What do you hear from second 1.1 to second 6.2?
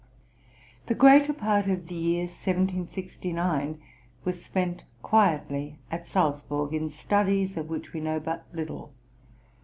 part of the year 1769 was spent quietly at